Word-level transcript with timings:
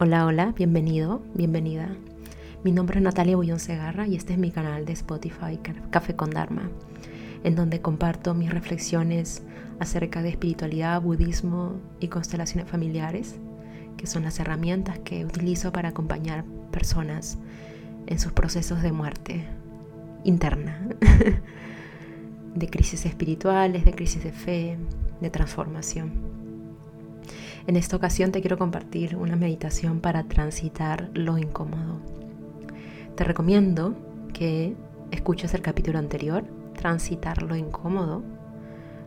Hola, 0.00 0.26
hola, 0.26 0.54
bienvenido, 0.56 1.22
bienvenida. 1.34 1.88
Mi 2.62 2.70
nombre 2.70 2.98
es 2.98 3.02
Natalia 3.02 3.34
Bullón 3.34 3.58
Segarra 3.58 4.06
y 4.06 4.14
este 4.14 4.34
es 4.34 4.38
mi 4.38 4.52
canal 4.52 4.86
de 4.86 4.92
Spotify 4.92 5.58
Café 5.90 6.14
con 6.14 6.30
Dharma, 6.30 6.70
en 7.42 7.56
donde 7.56 7.80
comparto 7.80 8.32
mis 8.32 8.48
reflexiones 8.48 9.42
acerca 9.80 10.22
de 10.22 10.28
espiritualidad, 10.28 11.02
budismo 11.02 11.80
y 11.98 12.06
constelaciones 12.06 12.70
familiares, 12.70 13.40
que 13.96 14.06
son 14.06 14.22
las 14.22 14.38
herramientas 14.38 15.00
que 15.00 15.24
utilizo 15.24 15.72
para 15.72 15.88
acompañar 15.88 16.44
personas 16.70 17.36
en 18.06 18.20
sus 18.20 18.30
procesos 18.30 18.82
de 18.82 18.92
muerte 18.92 19.46
interna, 20.22 20.80
de 22.54 22.70
crisis 22.70 23.04
espirituales, 23.04 23.84
de 23.84 23.92
crisis 23.92 24.22
de 24.22 24.30
fe, 24.30 24.78
de 25.20 25.30
transformación. 25.30 26.47
En 27.68 27.76
esta 27.76 27.96
ocasión 27.96 28.32
te 28.32 28.40
quiero 28.40 28.56
compartir 28.56 29.14
una 29.14 29.36
meditación 29.36 30.00
para 30.00 30.24
transitar 30.24 31.10
lo 31.12 31.36
incómodo. 31.36 32.00
Te 33.14 33.24
recomiendo 33.24 33.94
que 34.32 34.74
escuches 35.10 35.52
el 35.52 35.60
capítulo 35.60 35.98
anterior, 35.98 36.44
Transitar 36.72 37.42
lo 37.42 37.56
incómodo, 37.56 38.22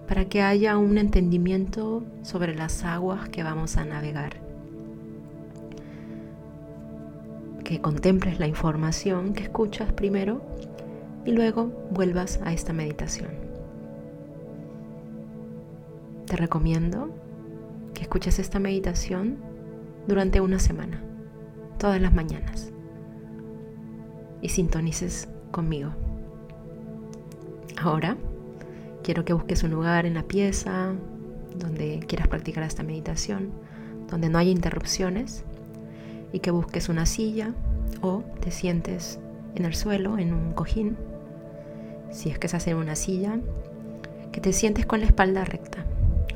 para 0.07 0.25
que 0.25 0.43
haya 0.43 0.77
un 0.77 0.99
entendimiento 0.99 2.03
sobre 2.21 2.53
las 2.53 2.83
aguas 2.83 3.29
que 3.29 3.41
vamos 3.41 3.77
a 3.77 3.85
navegar. 3.85 4.33
Que 7.63 7.81
contemples 7.81 8.39
la 8.39 8.45
información 8.45 9.33
que 9.33 9.41
escuchas 9.41 9.91
primero 9.91 10.43
y 11.25 11.31
luego 11.31 11.71
vuelvas 11.89 12.39
a 12.43 12.53
esta 12.53 12.73
meditación. 12.73 13.31
Te 16.27 16.35
recomiendo 16.35 17.09
que 17.93 18.03
escuches 18.03 18.39
esta 18.39 18.59
meditación 18.59 19.37
durante 20.07 20.41
una 20.41 20.59
semana, 20.59 21.01
todas 21.77 22.01
las 22.01 22.13
mañanas, 22.13 22.71
y 24.41 24.49
sintonices 24.49 25.29
conmigo. 25.51 25.91
Ahora 27.77 28.17
quiero 29.03 29.25
que 29.25 29.33
busques 29.33 29.63
un 29.63 29.71
lugar 29.71 30.05
en 30.05 30.13
la 30.13 30.23
pieza 30.23 30.93
donde 31.55 31.99
quieras 32.07 32.27
practicar 32.27 32.63
esta 32.63 32.83
meditación, 32.83 33.51
donde 34.09 34.29
no 34.29 34.37
haya 34.37 34.51
interrupciones, 34.51 35.43
y 36.33 36.39
que 36.39 36.51
busques 36.51 36.89
una 36.89 37.05
silla 37.05 37.53
o 38.01 38.23
te 38.39 38.51
sientes 38.51 39.19
en 39.55 39.65
el 39.65 39.75
suelo, 39.75 40.17
en 40.17 40.33
un 40.33 40.53
cojín. 40.53 40.97
Si 42.09 42.29
es 42.29 42.39
que 42.39 42.47
estás 42.47 42.67
en 42.67 42.77
una 42.77 42.95
silla, 42.95 43.39
que 44.31 44.41
te 44.41 44.53
sientes 44.53 44.85
con 44.85 45.01
la 45.01 45.07
espalda 45.07 45.43
recta, 45.43 45.85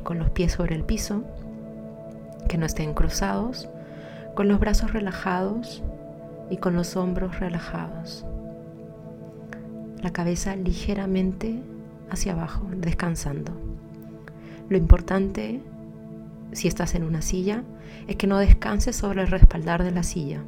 con 0.03 0.19
los 0.19 0.29
pies 0.29 0.53
sobre 0.53 0.75
el 0.75 0.83
piso 0.83 1.23
que 2.47 2.57
no 2.57 2.65
estén 2.65 2.93
cruzados, 2.93 3.69
con 4.35 4.47
los 4.47 4.59
brazos 4.59 4.93
relajados 4.93 5.83
y 6.49 6.57
con 6.57 6.75
los 6.75 6.95
hombros 6.95 7.39
relajados. 7.39 8.25
La 10.01 10.11
cabeza 10.11 10.55
ligeramente 10.55 11.61
hacia 12.09 12.33
abajo, 12.33 12.67
descansando. 12.75 13.53
Lo 14.69 14.77
importante, 14.77 15.61
si 16.51 16.67
estás 16.67 16.95
en 16.95 17.03
una 17.03 17.21
silla, 17.21 17.63
es 18.07 18.15
que 18.17 18.27
no 18.27 18.37
descanses 18.37 18.95
sobre 18.95 19.21
el 19.21 19.27
respaldar 19.27 19.83
de 19.83 19.91
la 19.91 20.03
silla, 20.03 20.41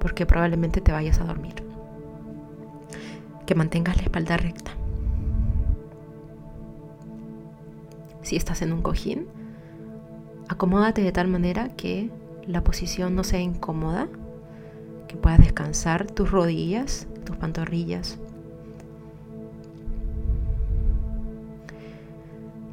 porque 0.00 0.26
probablemente 0.26 0.80
te 0.80 0.92
vayas 0.92 1.20
a 1.20 1.24
dormir. 1.24 1.54
Que 3.46 3.54
mantengas 3.54 3.96
la 3.96 4.04
espalda 4.04 4.36
recta. 4.36 4.70
Si 8.22 8.36
estás 8.36 8.62
en 8.62 8.72
un 8.72 8.82
cojín, 8.82 9.26
Acomódate 10.52 11.00
de 11.00 11.12
tal 11.12 11.28
manera 11.28 11.70
que 11.70 12.10
la 12.46 12.62
posición 12.62 13.14
no 13.14 13.24
sea 13.24 13.40
incómoda, 13.40 14.08
que 15.08 15.16
puedas 15.16 15.38
descansar 15.38 16.10
tus 16.10 16.30
rodillas, 16.30 17.08
tus 17.24 17.36
pantorrillas. 17.36 18.18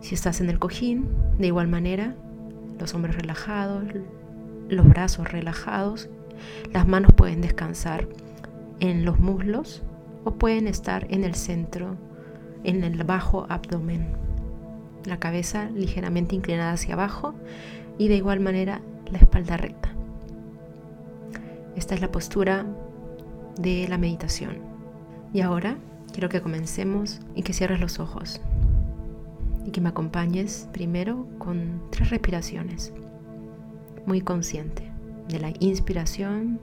Si 0.02 0.14
estás 0.14 0.42
en 0.42 0.50
el 0.50 0.60
cojín, 0.60 1.08
de 1.38 1.48
igual 1.48 1.70
manera, 1.70 2.16
los 2.78 2.94
hombros 2.94 3.16
relajados, 3.16 3.86
los 4.68 4.86
brazos 4.90 5.32
relajados, 5.32 6.10
las 6.74 6.86
manos 6.86 7.14
pueden 7.14 7.40
descansar 7.40 8.10
en 8.82 9.06
los 9.06 9.20
muslos 9.20 9.84
o 10.26 10.32
pueden 10.32 10.68
estar 10.68 11.08
en 11.10 11.24
el 11.24 11.34
centro, 11.34 11.96
en 12.66 12.84
el 12.84 13.06
bajo 13.06 13.46
abdomen 13.48 14.29
la 15.06 15.18
cabeza 15.18 15.70
ligeramente 15.72 16.36
inclinada 16.36 16.74
hacia 16.74 16.94
abajo 16.94 17.34
y 17.98 18.08
de 18.08 18.16
igual 18.16 18.40
manera 18.40 18.82
la 19.12 19.20
espalda 19.20 19.58
recta. 19.58 19.94
Esta 21.76 21.96
es 21.96 22.02
la 22.02 22.12
postura 22.12 22.66
de 23.58 23.88
la 23.88 23.98
meditación. 23.98 24.58
Y 25.34 25.42
ahora 25.42 25.78
quiero 26.12 26.30
que 26.30 26.42
comencemos 26.42 27.20
y 27.36 27.44
que 27.44 27.54
cierres 27.54 27.80
los 27.80 28.00
ojos 28.00 28.42
y 29.66 29.72
que 29.72 29.82
me 29.82 29.90
acompañes 29.90 30.68
primero 30.72 31.28
con 31.38 31.82
tres 31.92 32.10
respiraciones, 32.10 32.94
muy 34.06 34.22
consciente 34.22 34.92
de 35.28 35.40
la 35.40 35.54
inspiración 35.60 36.60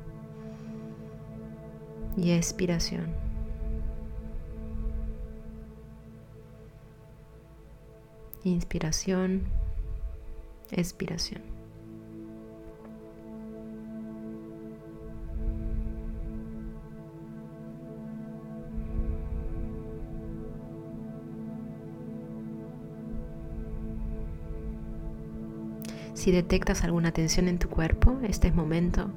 y 2.16 2.32
expiración. 2.32 3.25
Inspiración, 8.50 9.42
expiración. 10.70 11.42
Si 26.14 26.32
detectas 26.32 26.82
alguna 26.82 27.12
tensión 27.12 27.46
en 27.46 27.58
tu 27.58 27.68
cuerpo, 27.68 28.18
este 28.24 28.48
es 28.48 28.54
momento 28.54 29.10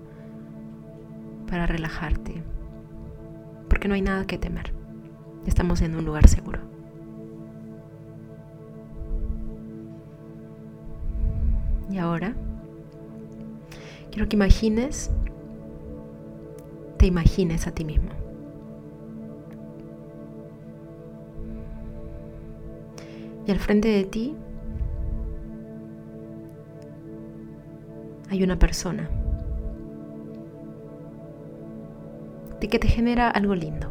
para 1.47 1.65
relajarte, 1.65 2.43
porque 3.67 3.87
no 3.87 3.95
hay 3.95 4.01
nada 4.01 4.27
que 4.27 4.37
temer. 4.37 4.73
Estamos 5.47 5.81
en 5.81 5.95
un 5.95 6.05
lugar 6.05 6.27
seguro. 6.27 6.78
Y 11.89 11.97
ahora 11.97 12.33
quiero 14.11 14.29
que 14.29 14.35
imagines, 14.35 15.11
te 16.97 17.07
imagines 17.07 17.67
a 17.67 17.71
ti 17.71 17.85
mismo. 17.85 18.09
Y 23.47 23.51
al 23.51 23.57
frente 23.57 23.87
de 23.87 24.03
ti 24.03 24.35
hay 28.29 28.43
una 28.43 28.59
persona 28.59 29.09
de 32.59 32.67
que 32.67 32.77
te 32.77 32.87
genera 32.87 33.29
algo 33.29 33.55
lindo. 33.55 33.89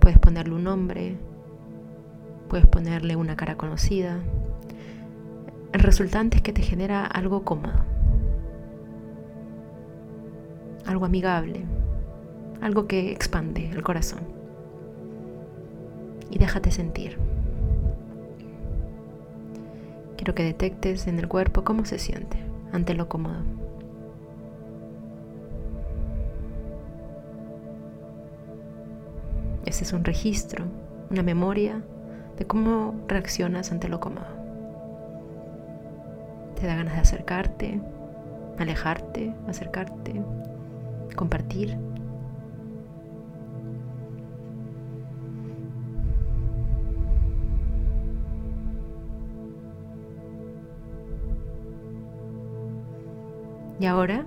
Puedes 0.00 0.18
ponerle 0.18 0.54
un 0.54 0.64
nombre, 0.64 1.16
puedes 2.48 2.66
ponerle 2.66 3.14
una 3.14 3.36
cara 3.36 3.56
conocida, 3.56 4.18
el 5.74 5.80
resultante 5.80 6.36
es 6.36 6.42
que 6.42 6.52
te 6.52 6.62
genera 6.62 7.04
algo 7.04 7.42
cómodo, 7.42 7.74
algo 10.86 11.04
amigable, 11.04 11.64
algo 12.60 12.86
que 12.86 13.10
expande 13.10 13.70
el 13.70 13.82
corazón. 13.82 14.20
Y 16.30 16.38
déjate 16.38 16.70
sentir. 16.70 17.18
Quiero 20.16 20.36
que 20.36 20.44
detectes 20.44 21.08
en 21.08 21.18
el 21.18 21.26
cuerpo 21.26 21.64
cómo 21.64 21.84
se 21.84 21.98
siente 21.98 22.38
ante 22.72 22.94
lo 22.94 23.08
cómodo. 23.08 23.42
Ese 29.66 29.82
es 29.82 29.92
un 29.92 30.04
registro, 30.04 30.66
una 31.10 31.24
memoria 31.24 31.82
de 32.38 32.46
cómo 32.46 32.94
reaccionas 33.08 33.72
ante 33.72 33.88
lo 33.88 33.98
cómodo 33.98 34.43
te 36.64 36.68
da 36.68 36.76
ganas 36.76 36.94
de 36.94 37.00
acercarte, 37.00 37.80
alejarte, 38.58 39.34
acercarte, 39.46 40.14
compartir. 41.14 41.76
Y 53.78 53.84
ahora 53.84 54.24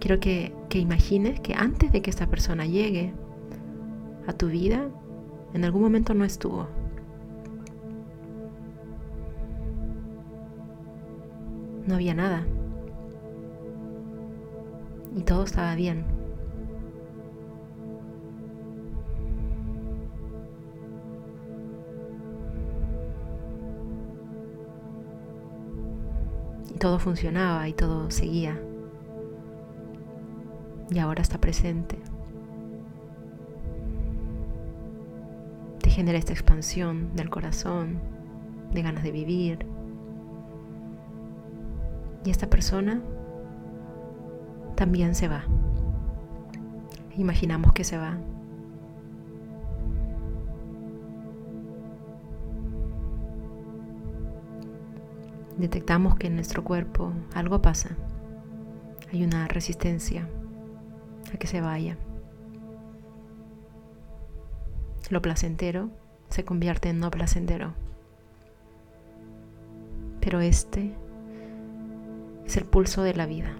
quiero 0.00 0.18
que, 0.18 0.52
que, 0.68 0.80
imagines 0.80 1.38
que 1.38 1.54
antes 1.54 1.92
de 1.92 2.02
que 2.02 2.10
esta 2.10 2.26
persona 2.26 2.66
llegue 2.66 3.12
a 4.26 4.32
tu 4.32 4.48
vida, 4.48 4.88
en 5.54 5.64
algún 5.64 5.82
momento 5.82 6.14
no 6.14 6.24
estuvo. 6.24 6.66
No 11.86 11.94
había 11.94 12.14
nada. 12.14 12.44
Y 15.16 15.22
todo 15.22 15.44
estaba 15.44 15.74
bien. 15.74 16.04
Y 26.74 26.78
todo 26.78 26.98
funcionaba 26.98 27.68
y 27.68 27.72
todo 27.72 28.10
seguía. 28.10 28.60
Y 30.90 30.98
ahora 30.98 31.22
está 31.22 31.38
presente. 31.38 31.98
Te 35.80 35.90
genera 35.90 36.18
esta 36.18 36.32
expansión 36.32 37.16
del 37.16 37.30
corazón, 37.30 37.98
de 38.72 38.82
ganas 38.82 39.02
de 39.02 39.12
vivir. 39.12 39.75
Y 42.26 42.30
esta 42.30 42.50
persona 42.50 43.00
también 44.74 45.14
se 45.14 45.28
va. 45.28 45.44
Imaginamos 47.16 47.72
que 47.72 47.84
se 47.84 47.96
va. 47.96 48.18
Detectamos 55.56 56.16
que 56.16 56.26
en 56.26 56.34
nuestro 56.34 56.64
cuerpo 56.64 57.12
algo 57.32 57.62
pasa. 57.62 57.90
Hay 59.12 59.22
una 59.22 59.46
resistencia 59.46 60.28
a 61.32 61.36
que 61.36 61.46
se 61.46 61.60
vaya. 61.60 61.96
Lo 65.10 65.22
placentero 65.22 65.90
se 66.28 66.44
convierte 66.44 66.88
en 66.88 66.98
no 66.98 67.08
placentero. 67.08 67.72
Pero 70.20 70.40
este 70.40 70.92
es 72.46 72.56
el 72.56 72.64
pulso 72.64 73.02
de 73.02 73.14
la 73.14 73.26
vida, 73.26 73.50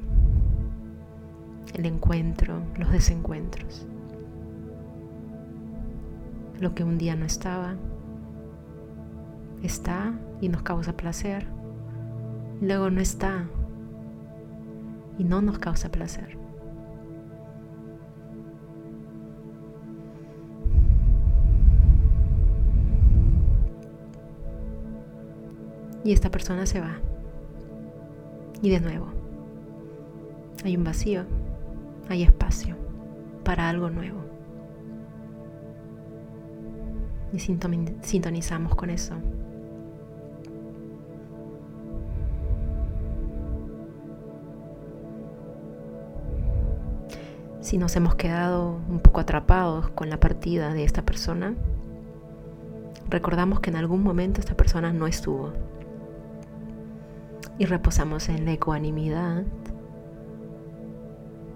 el 1.74 1.86
encuentro, 1.86 2.62
los 2.78 2.92
desencuentros. 2.92 3.86
Lo 6.60 6.74
que 6.74 6.84
un 6.84 6.96
día 6.96 7.16
no 7.16 7.26
estaba, 7.26 7.74
está 9.62 10.14
y 10.40 10.48
nos 10.48 10.62
causa 10.62 10.96
placer. 10.96 11.46
Luego 12.60 12.88
no 12.90 13.00
está 13.00 13.46
y 15.18 15.24
no 15.24 15.42
nos 15.42 15.58
causa 15.58 15.90
placer. 15.90 16.38
Y 26.04 26.12
esta 26.12 26.30
persona 26.30 26.66
se 26.66 26.80
va. 26.80 27.00
Y 28.62 28.70
de 28.70 28.80
nuevo, 28.80 29.06
hay 30.64 30.76
un 30.76 30.84
vacío, 30.84 31.24
hay 32.08 32.22
espacio 32.22 32.76
para 33.44 33.68
algo 33.68 33.90
nuevo. 33.90 34.20
Y 37.32 37.38
sintonizamos 37.38 38.74
con 38.74 38.90
eso. 38.90 39.14
Si 47.60 47.78
nos 47.78 47.96
hemos 47.96 48.14
quedado 48.14 48.78
un 48.88 49.00
poco 49.00 49.20
atrapados 49.20 49.88
con 49.90 50.08
la 50.08 50.20
partida 50.20 50.72
de 50.72 50.84
esta 50.84 51.02
persona, 51.02 51.54
recordamos 53.10 53.58
que 53.58 53.70
en 53.70 53.76
algún 53.76 54.04
momento 54.04 54.40
esta 54.40 54.56
persona 54.56 54.92
no 54.92 55.08
estuvo 55.08 55.52
y 57.58 57.64
reposamos 57.64 58.28
en 58.28 58.44
la 58.44 58.52
ecuanimidad 58.52 59.44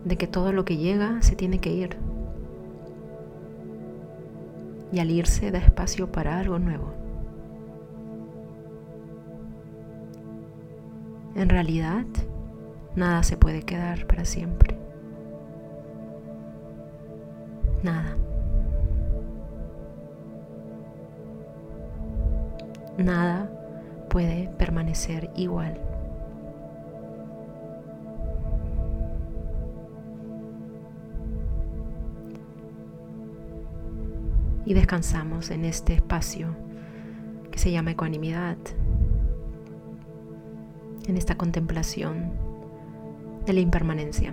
de 0.05 0.17
que 0.17 0.26
todo 0.26 0.52
lo 0.52 0.64
que 0.64 0.76
llega 0.76 1.20
se 1.23 1.37
tiene 1.37 1.58
que 1.58 1.73
ir. 1.73 1.97
Y 4.93 4.99
al 4.99 5.11
irse 5.11 5.50
da 5.50 5.58
espacio 5.58 6.11
para 6.11 6.38
algo 6.38 6.58
nuevo. 6.58 6.93
En 11.37 11.49
realidad, 11.49 12.06
nada 12.96 13.23
se 13.23 13.37
puede 13.37 13.62
quedar 13.62 14.06
para 14.06 14.25
siempre. 14.25 14.76
Nada. 17.82 18.17
Nada 22.99 23.50
puede 24.11 24.49
permanecer 24.58 25.31
igual. 25.37 25.89
Y 34.70 34.72
descansamos 34.72 35.50
en 35.50 35.64
este 35.64 35.94
espacio 35.94 36.55
que 37.50 37.58
se 37.58 37.72
llama 37.72 37.90
ecuanimidad, 37.90 38.56
en 41.08 41.17
esta 41.17 41.37
contemplación 41.37 42.31
de 43.46 43.52
la 43.52 43.58
impermanencia. 43.58 44.32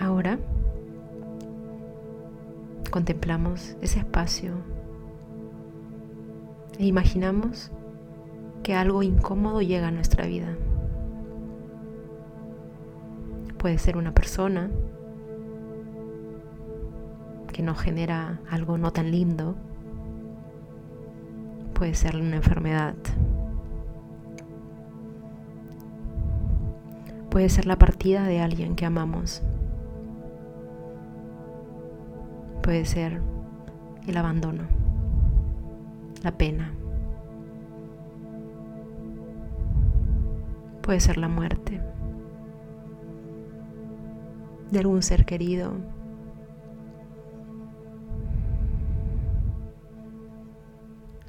Ahora 0.00 0.40
contemplamos 2.90 3.76
ese 3.80 4.00
espacio 4.00 4.54
e 6.80 6.86
imaginamos 6.86 7.70
que 8.62 8.74
algo 8.74 9.02
incómodo 9.02 9.60
llega 9.60 9.88
a 9.88 9.90
nuestra 9.90 10.26
vida. 10.26 10.56
Puede 13.58 13.78
ser 13.78 13.96
una 13.96 14.12
persona 14.12 14.70
que 17.52 17.62
nos 17.62 17.78
genera 17.80 18.40
algo 18.50 18.78
no 18.78 18.92
tan 18.92 19.10
lindo. 19.10 19.54
Puede 21.74 21.94
ser 21.94 22.16
una 22.16 22.36
enfermedad. 22.36 22.94
Puede 27.30 27.48
ser 27.48 27.66
la 27.66 27.76
partida 27.76 28.24
de 28.24 28.40
alguien 28.40 28.76
que 28.76 28.84
amamos. 28.84 29.42
Puede 32.62 32.84
ser 32.84 33.20
el 34.06 34.16
abandono, 34.16 34.64
la 36.22 36.32
pena. 36.32 36.72
Puede 40.82 41.00
ser 41.00 41.16
la 41.16 41.28
muerte 41.28 41.80
de 44.72 44.78
algún 44.78 45.02
ser 45.02 45.26
querido. 45.26 45.74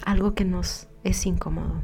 Algo 0.06 0.34
que 0.34 0.46
nos 0.46 0.88
es 1.04 1.26
incómodo. 1.26 1.76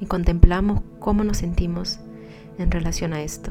Y 0.00 0.06
contemplamos 0.06 0.82
cómo 1.00 1.24
nos 1.24 1.38
sentimos 1.38 1.98
en 2.58 2.70
relación 2.70 3.12
a 3.12 3.22
esto. 3.22 3.50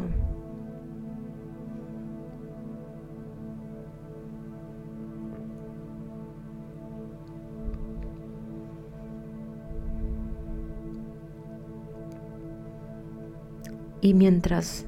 Y 14.05 14.13
mientras 14.13 14.85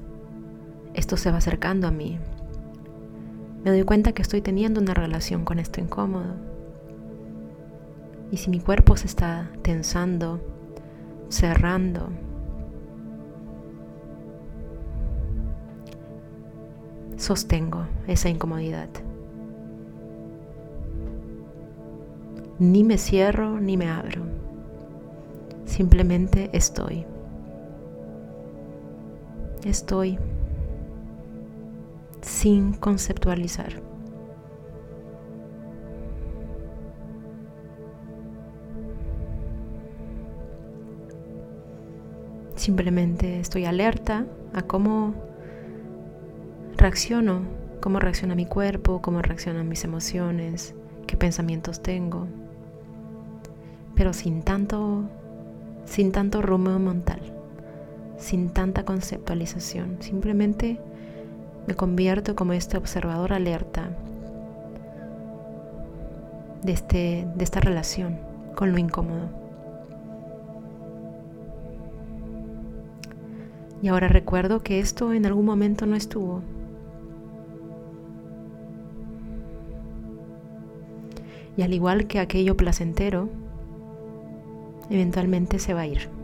esto 0.94 1.16
se 1.16 1.32
va 1.32 1.38
acercando 1.38 1.88
a 1.88 1.90
mí, 1.90 2.20
me 3.64 3.72
doy 3.72 3.82
cuenta 3.82 4.12
que 4.12 4.22
estoy 4.22 4.42
teniendo 4.42 4.80
una 4.80 4.94
relación 4.94 5.44
con 5.44 5.58
esto 5.58 5.80
incómodo. 5.80 6.36
Y 8.30 8.36
si 8.36 8.48
mi 8.48 8.60
cuerpo 8.60 8.96
se 8.96 9.08
está 9.08 9.50
tensando, 9.62 10.40
cerrando, 11.30 12.10
sostengo 17.16 17.88
esa 18.06 18.28
incomodidad. 18.28 18.88
Ni 22.60 22.84
me 22.84 22.98
cierro 22.98 23.58
ni 23.58 23.76
me 23.76 23.90
abro. 23.90 24.22
Simplemente 25.64 26.50
estoy 26.52 27.04
estoy 29.68 30.18
sin 32.20 32.74
conceptualizar. 32.74 33.82
Simplemente 42.56 43.40
estoy 43.40 43.64
alerta 43.64 44.26
a 44.52 44.62
cómo 44.62 45.14
reacciono, 46.76 47.42
cómo 47.80 48.00
reacciona 48.00 48.34
mi 48.34 48.46
cuerpo, 48.46 49.00
cómo 49.00 49.22
reaccionan 49.22 49.68
mis 49.68 49.84
emociones, 49.84 50.74
qué 51.06 51.16
pensamientos 51.16 51.82
tengo. 51.82 52.26
Pero 53.94 54.12
sin 54.12 54.42
tanto 54.42 55.04
sin 55.84 56.12
tanto 56.12 56.42
rumbo 56.42 56.78
mental, 56.78 57.37
sin 58.18 58.50
tanta 58.50 58.84
conceptualización. 58.84 59.96
Simplemente 60.00 60.78
me 61.66 61.74
convierto 61.74 62.34
como 62.34 62.52
este 62.52 62.76
observador 62.76 63.32
alerta 63.32 63.90
de, 66.62 66.72
este, 66.72 67.26
de 67.34 67.44
esta 67.44 67.60
relación 67.60 68.18
con 68.54 68.72
lo 68.72 68.78
incómodo. 68.78 69.28
Y 73.80 73.88
ahora 73.88 74.08
recuerdo 74.08 74.60
que 74.60 74.80
esto 74.80 75.12
en 75.12 75.24
algún 75.24 75.44
momento 75.44 75.86
no 75.86 75.94
estuvo. 75.94 76.42
Y 81.56 81.62
al 81.62 81.72
igual 81.72 82.06
que 82.06 82.18
aquello 82.18 82.56
placentero, 82.56 83.28
eventualmente 84.90 85.58
se 85.58 85.74
va 85.74 85.82
a 85.82 85.86
ir. 85.86 86.17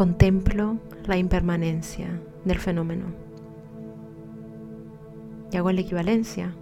Contemplo 0.00 0.78
la 1.04 1.18
impermanencia 1.18 2.22
del 2.46 2.58
fenómeno 2.58 3.04
y 5.52 5.58
hago 5.58 5.70
la 5.72 5.82
equivalencia 5.82 6.54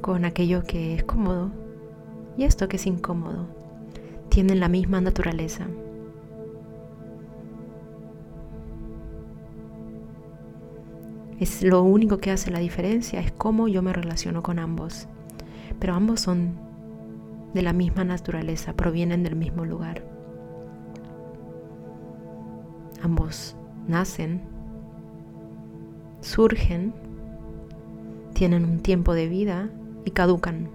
con 0.00 0.24
aquello 0.24 0.62
que 0.62 0.94
es 0.94 1.04
cómodo 1.04 1.50
y 2.38 2.44
esto 2.44 2.66
que 2.66 2.76
es 2.76 2.86
incómodo. 2.86 3.46
Tienen 4.30 4.58
la 4.58 4.70
misma 4.70 5.02
naturaleza. 5.02 5.66
Es 11.38 11.62
lo 11.62 11.82
único 11.82 12.16
que 12.16 12.30
hace 12.30 12.50
la 12.50 12.60
diferencia 12.60 13.20
es 13.20 13.32
cómo 13.32 13.68
yo 13.68 13.82
me 13.82 13.92
relaciono 13.92 14.42
con 14.42 14.58
ambos. 14.58 15.08
Pero 15.78 15.92
ambos 15.92 16.22
son 16.22 16.54
de 17.52 17.60
la 17.60 17.74
misma 17.74 18.04
naturaleza, 18.04 18.72
provienen 18.72 19.22
del 19.22 19.36
mismo 19.36 19.66
lugar. 19.66 20.17
Ambos 23.02 23.56
nacen, 23.86 24.42
surgen, 26.20 26.92
tienen 28.34 28.64
un 28.64 28.80
tiempo 28.80 29.14
de 29.14 29.28
vida 29.28 29.70
y 30.04 30.10
caducan. 30.10 30.70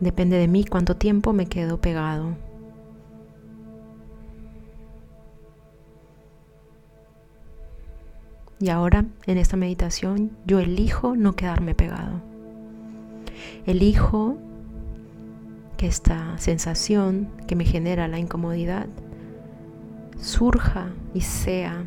Depende 0.00 0.38
de 0.38 0.48
mí 0.48 0.64
cuánto 0.64 0.96
tiempo 0.96 1.34
me 1.34 1.46
quedo 1.46 1.80
pegado. 1.80 2.34
Y 8.58 8.68
ahora, 8.68 9.06
en 9.26 9.38
esta 9.38 9.56
meditación, 9.56 10.36
yo 10.46 10.58
elijo 10.58 11.16
no 11.16 11.34
quedarme 11.34 11.74
pegado. 11.74 12.20
Elijo 13.66 14.36
que 15.80 15.86
esta 15.86 16.36
sensación 16.36 17.30
que 17.46 17.56
me 17.56 17.64
genera 17.64 18.06
la 18.06 18.18
incomodidad 18.18 18.86
surja 20.20 20.90
y 21.14 21.22
sea 21.22 21.86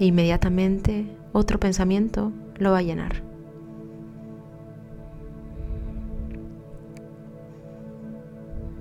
e 0.00 0.06
inmediatamente 0.06 1.16
otro 1.32 1.60
pensamiento 1.60 2.32
lo 2.56 2.72
va 2.72 2.78
a 2.78 2.82
llenar. 2.82 3.22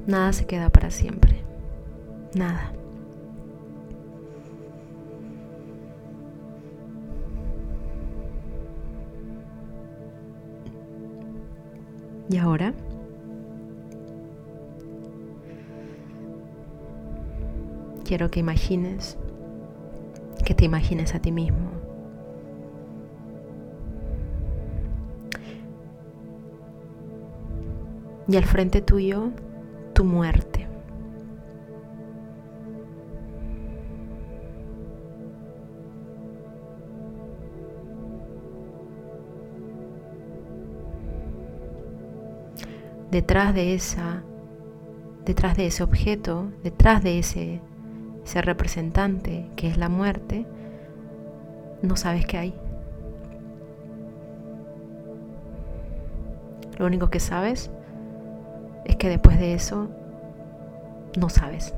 Nada 0.07 0.33
se 0.33 0.47
queda 0.47 0.71
para 0.71 0.89
siempre. 0.89 1.43
Nada. 2.33 2.73
Y 12.29 12.37
ahora 12.37 12.73
quiero 18.03 18.29
que 18.29 18.39
imagines, 18.39 19.17
que 20.45 20.53
te 20.53 20.65
imagines 20.65 21.15
a 21.15 21.19
ti 21.19 21.31
mismo. 21.31 21.71
Y 28.27 28.37
al 28.37 28.45
frente 28.45 28.81
tuyo 28.81 29.31
tu 29.93 30.05
muerte. 30.05 30.72
Detrás 43.13 43.53
de 43.53 43.75
esa 43.75 44.23
detrás 45.23 45.55
de 45.55 45.67
ese 45.67 45.83
objeto, 45.83 46.47
detrás 46.63 47.03
de 47.03 47.19
ese, 47.19 47.61
ese 48.25 48.41
representante 48.41 49.45
que 49.55 49.67
es 49.67 49.77
la 49.77 49.87
muerte, 49.87 50.47
no 51.83 51.95
sabes 51.95 52.25
qué 52.25 52.37
hay. 52.39 52.55
Lo 56.79 56.87
único 56.87 57.11
que 57.11 57.19
sabes 57.19 57.69
es 58.83 58.95
que 58.95 59.09
después 59.09 59.37
de 59.37 59.53
eso 59.53 59.89
no 61.15 61.29
sabes. 61.29 61.75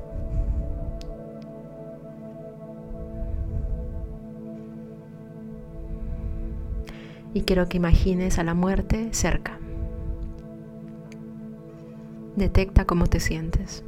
Y 7.34 7.42
quiero 7.42 7.68
que 7.68 7.76
imagines 7.76 8.38
a 8.38 8.42
la 8.42 8.54
muerte 8.54 9.10
cerca. 9.12 9.60
Detecta 12.36 12.84
cómo 12.84 13.06
te 13.06 13.18
sientes. 13.18 13.82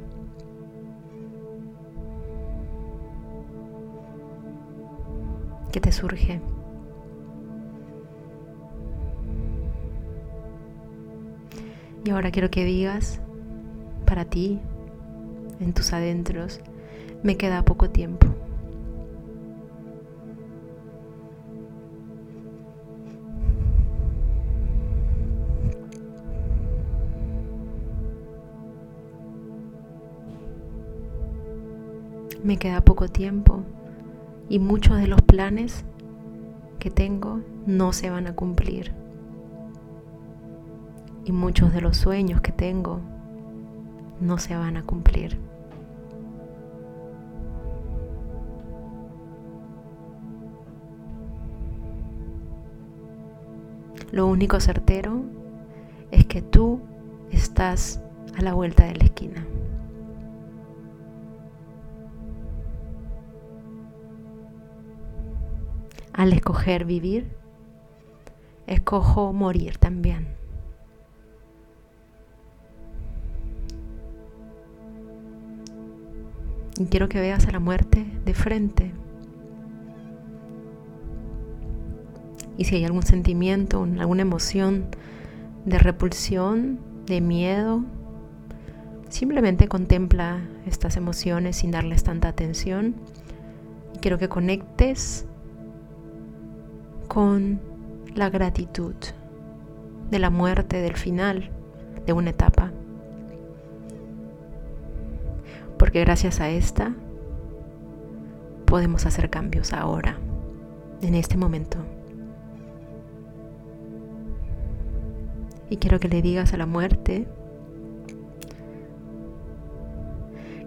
¿Qué 5.71 5.79
te 5.79 5.91
surge? 5.91 6.41
Y 12.03 12.09
ahora 12.09 12.31
quiero 12.31 12.49
que 12.49 12.65
digas 12.65 13.21
para 14.05 14.25
ti, 14.25 14.59
en 15.59 15.73
tus 15.73 15.93
adentros, 15.93 16.59
me 17.21 17.37
queda 17.37 17.63
poco 17.63 17.91
tiempo. 17.91 18.25
Me 32.43 32.57
queda 32.57 32.81
poco 32.81 33.07
tiempo 33.07 33.61
y 34.47 34.59
muchos 34.59 34.97
de 34.97 35.07
los 35.07 35.21
planes 35.21 35.83
que 36.79 36.89
tengo 36.89 37.41
no 37.65 37.93
se 37.93 38.09
van 38.09 38.27
a 38.27 38.35
cumplir 38.35 38.93
y 41.29 41.31
muchos 41.31 41.71
de 41.73 41.81
los 41.81 41.95
sueños 41.95 42.41
que 42.41 42.51
tengo 42.51 43.01
no 44.19 44.39
se 44.39 44.55
van 44.55 44.77
a 44.77 44.83
cumplir. 44.83 45.37
Lo 54.11 54.25
único 54.25 54.59
certero 54.59 55.21
es 56.09 56.25
que 56.25 56.41
tú 56.41 56.81
estás 57.29 58.01
a 58.35 58.41
la 58.41 58.53
vuelta 58.53 58.85
de 58.85 58.95
la 58.95 59.05
esquina. 59.05 59.45
Al 66.19 66.33
escoger 66.33 66.83
vivir, 66.83 67.29
escojo 68.67 69.31
morir 69.31 69.77
también. 69.77 70.27
Y 76.77 76.87
quiero 76.87 77.07
que 77.07 77.21
veas 77.21 77.47
a 77.47 77.51
la 77.51 77.61
muerte 77.61 78.05
de 78.25 78.33
frente. 78.33 78.91
Y 82.57 82.65
si 82.65 82.75
hay 82.75 82.83
algún 82.83 83.03
sentimiento, 83.03 83.87
alguna 83.97 84.23
emoción 84.23 84.87
de 85.63 85.79
repulsión, 85.79 86.81
de 87.05 87.21
miedo, 87.21 87.85
simplemente 89.07 89.69
contempla 89.69 90.41
estas 90.65 90.97
emociones 90.97 91.55
sin 91.55 91.71
darles 91.71 92.03
tanta 92.03 92.27
atención. 92.27 92.95
Y 93.95 93.99
quiero 93.99 94.17
que 94.17 94.27
conectes 94.27 95.25
con 97.09 97.59
la 98.15 98.29
gratitud 98.29 98.93
de 100.11 100.19
la 100.19 100.29
muerte, 100.29 100.79
del 100.81 100.95
final 100.95 101.49
de 102.05 102.13
una 102.13 102.29
etapa. 102.29 102.71
Porque 105.77 106.01
gracias 106.01 106.39
a 106.39 106.49
esta 106.49 106.93
podemos 108.65 109.07
hacer 109.07 109.29
cambios 109.29 109.73
ahora, 109.73 110.17
en 111.01 111.15
este 111.15 111.35
momento. 111.35 111.79
Y 115.71 115.77
quiero 115.77 115.99
que 115.99 116.09
le 116.09 116.21
digas 116.21 116.53
a 116.53 116.57
la 116.57 116.67
muerte, 116.67 117.27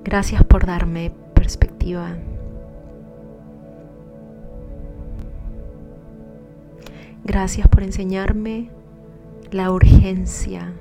gracias 0.03 0.43
por 0.43 0.67
darme 0.67 1.13
perspectiva. 1.35 2.17
Gracias 7.25 7.69
por 7.69 7.85
enseñarme 7.85 8.69
la 9.53 9.71
urgencia 9.71 10.73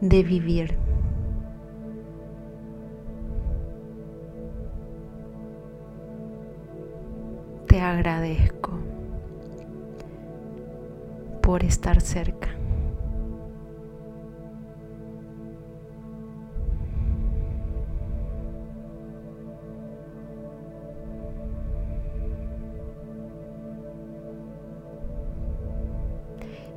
de 0.00 0.22
vivir. 0.22 0.78
Te 7.66 7.80
agradezco 7.80 8.72
por 11.42 11.62
estar 11.62 12.00
cerca. 12.00 12.48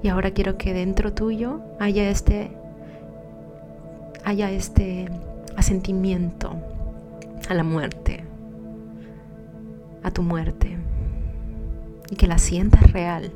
Y 0.01 0.07
ahora 0.07 0.31
quiero 0.31 0.57
que 0.57 0.73
dentro 0.73 1.13
tuyo 1.13 1.61
haya 1.79 2.09
este 2.09 2.51
haya 4.23 4.51
este 4.51 5.09
asentimiento 5.55 6.55
a 7.49 7.53
la 7.53 7.63
muerte, 7.63 8.23
a 10.03 10.11
tu 10.11 10.21
muerte, 10.21 10.77
y 12.09 12.15
que 12.15 12.27
la 12.27 12.37
sientas 12.37 12.91
real. 12.91 13.31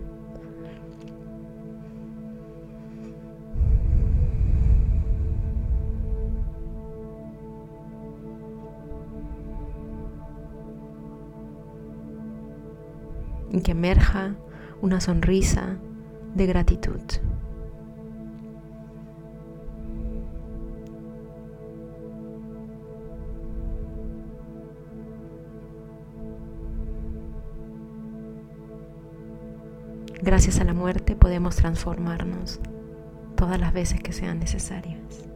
Y 13.51 13.61
que 13.61 13.71
emerja 13.71 14.35
una 14.81 14.99
sonrisa 14.99 15.77
de 16.35 16.45
gratitud. 16.45 17.01
Gracias 30.21 30.61
a 30.61 30.63
la 30.63 30.73
muerte 30.73 31.17
podemos 31.17 31.57
transformarnos 31.57 32.61
todas 33.35 33.59
las 33.59 33.73
veces 33.73 34.01
que 34.01 34.13
sean 34.13 34.39
necesarias. 34.39 35.27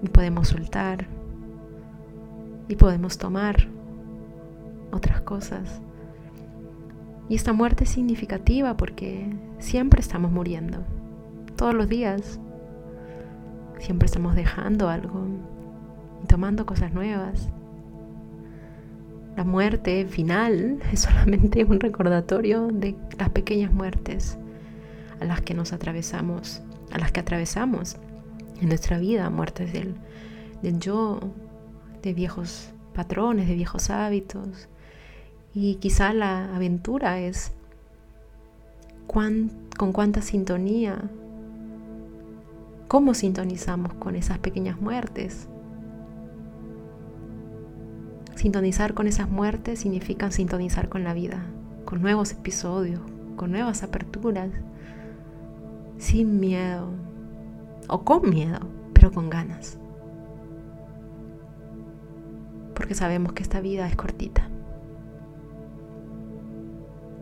Y 0.00 0.08
podemos 0.08 0.46
soltar 0.48 1.08
y 2.68 2.76
podemos 2.76 3.18
tomar 3.18 3.56
otras 4.92 5.22
cosas 5.22 5.80
y 7.28 7.34
esta 7.34 7.52
muerte 7.52 7.84
es 7.84 7.90
significativa 7.90 8.76
porque 8.76 9.28
siempre 9.58 10.00
estamos 10.00 10.30
muriendo, 10.30 10.84
todos 11.56 11.74
los 11.74 11.88
días. 11.88 12.38
Siempre 13.78 14.06
estamos 14.06 14.34
dejando 14.34 14.88
algo 14.88 15.26
y 16.22 16.26
tomando 16.26 16.64
cosas 16.64 16.92
nuevas. 16.92 17.48
La 19.36 19.44
muerte 19.44 20.06
final 20.06 20.78
es 20.92 21.00
solamente 21.00 21.64
un 21.64 21.80
recordatorio 21.80 22.68
de 22.68 22.96
las 23.18 23.30
pequeñas 23.30 23.72
muertes 23.72 24.38
a 25.20 25.24
las 25.24 25.40
que 25.40 25.54
nos 25.54 25.72
atravesamos, 25.72 26.62
a 26.92 26.98
las 26.98 27.12
que 27.12 27.20
atravesamos 27.20 27.96
en 28.60 28.68
nuestra 28.68 28.98
vida, 28.98 29.28
muertes 29.30 29.72
del, 29.72 29.94
del 30.62 30.78
yo, 30.78 31.20
de 32.02 32.14
viejos 32.14 32.70
patrones, 32.94 33.48
de 33.48 33.54
viejos 33.54 33.90
hábitos, 33.90 34.68
y 35.58 35.76
quizá 35.76 36.12
la 36.12 36.54
aventura 36.54 37.18
es 37.18 37.50
con 39.06 39.50
cuánta 39.94 40.20
sintonía, 40.20 41.10
cómo 42.88 43.14
sintonizamos 43.14 43.94
con 43.94 44.16
esas 44.16 44.38
pequeñas 44.38 44.78
muertes. 44.78 45.48
Sintonizar 48.34 48.92
con 48.92 49.06
esas 49.06 49.30
muertes 49.30 49.78
significa 49.78 50.30
sintonizar 50.30 50.90
con 50.90 51.04
la 51.04 51.14
vida, 51.14 51.46
con 51.86 52.02
nuevos 52.02 52.32
episodios, 52.32 53.00
con 53.36 53.50
nuevas 53.50 53.82
aperturas, 53.82 54.50
sin 55.96 56.38
miedo, 56.38 56.90
o 57.88 58.04
con 58.04 58.28
miedo, 58.28 58.60
pero 58.92 59.10
con 59.10 59.30
ganas. 59.30 59.78
Porque 62.74 62.94
sabemos 62.94 63.32
que 63.32 63.42
esta 63.42 63.62
vida 63.62 63.88
es 63.88 63.96
cortita 63.96 64.50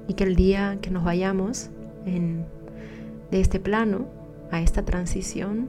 y 0.09 0.15
que 0.15 0.25
el 0.25 0.37
día 0.37 0.79
que 0.81 0.91
nos 0.91 1.05
vayamos 1.05 1.71
de 2.05 3.41
este 3.41 3.59
plano 3.61 4.07
a 4.51 4.61
esta 4.61 4.85
transición, 4.85 5.69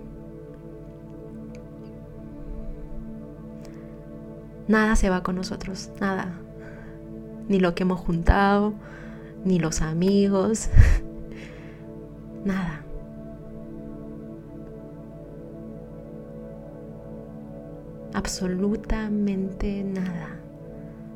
nada 4.68 4.96
se 4.96 5.10
va 5.10 5.24
con 5.24 5.36
nosotros, 5.36 5.92
nada. 6.00 6.40
Ni 7.48 7.60
lo 7.60 7.76
que 7.76 7.84
hemos 7.84 8.00
juntado, 8.00 8.74
ni 9.44 9.60
los 9.60 9.82
amigos, 9.82 10.70
nada. 12.46 12.82
Absolutamente 18.14 19.84
nada. 19.84 20.40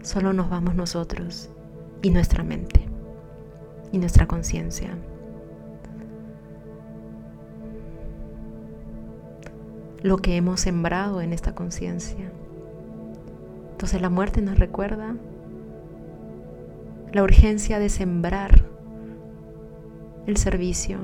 Solo 0.04 0.34
nos 0.34 0.50
vamos 0.50 0.76
nosotros 0.76 1.50
y 2.02 2.12
nuestra 2.12 2.44
mente 2.44 2.89
y 3.92 3.98
nuestra 3.98 4.28
conciencia. 4.28 4.90
Lo 10.02 10.18
que 10.18 10.38
hemos 10.38 10.62
sembrado 10.62 11.22
en 11.22 11.34
esta 11.34 11.56
conciencia. 11.56 12.32
Entonces 13.72 14.02
la 14.02 14.10
muerte 14.10 14.42
nos 14.42 14.60
recuerda 14.60 15.16
la 17.12 17.24
urgencia 17.24 17.80
de 17.80 17.90
sembrar 17.90 18.66
el 20.28 20.38
servicio, 20.38 21.00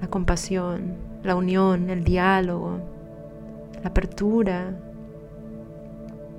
la 0.00 0.08
compasión, 0.08 0.94
la 1.24 1.34
unión, 1.34 1.90
el 1.90 2.04
diálogo, 2.04 2.78
la 3.82 3.88
apertura, 3.88 4.78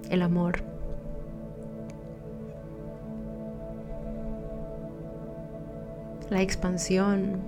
el 0.09 0.21
amor. 0.21 0.76
La 6.29 6.41
expansión, 6.41 7.39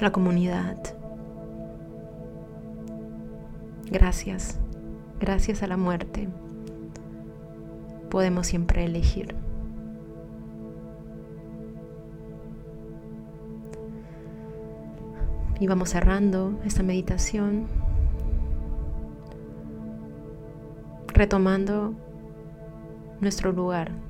la 0.00 0.10
comunidad. 0.10 0.76
Gracias, 3.90 4.58
gracias 5.20 5.62
a 5.62 5.66
la 5.66 5.76
muerte, 5.76 6.28
podemos 8.10 8.46
siempre 8.46 8.84
elegir. 8.84 9.34
Y 15.60 15.66
vamos 15.66 15.90
cerrando 15.90 16.58
esta 16.64 16.82
meditación, 16.82 17.66
retomando 21.08 21.94
nuestro 23.20 23.50
lugar 23.52 24.07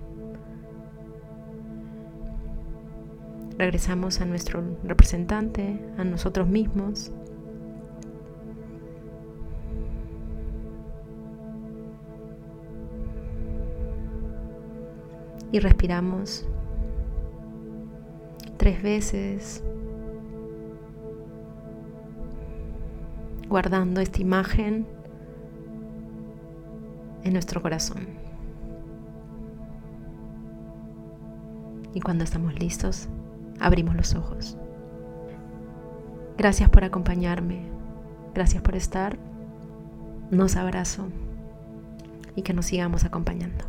regresamos 3.58 4.20
a 4.20 4.24
nuestro 4.24 4.62
representante, 4.84 5.84
a 5.98 6.04
nosotros 6.04 6.48
mismos. 6.48 7.10
Y 15.50 15.58
respiramos 15.58 16.46
tres 18.58 18.82
veces, 18.82 19.64
guardando 23.48 24.00
esta 24.00 24.20
imagen 24.20 24.86
en 27.24 27.32
nuestro 27.32 27.60
corazón. 27.62 28.06
Y 31.94 32.00
cuando 32.00 32.24
estamos 32.24 32.54
listos, 32.60 33.08
abrimos 33.60 33.94
los 33.96 34.14
ojos. 34.14 34.56
Gracias 36.36 36.70
por 36.70 36.84
acompañarme. 36.84 37.62
Gracias 38.34 38.62
por 38.62 38.76
estar. 38.76 39.18
Nos 40.30 40.56
abrazo 40.56 41.08
y 42.36 42.42
que 42.42 42.52
nos 42.52 42.66
sigamos 42.66 43.04
acompañando. 43.04 43.64